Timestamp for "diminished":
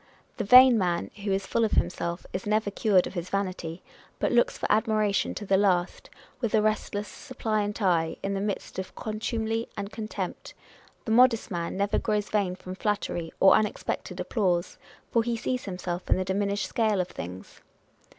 16.25-16.67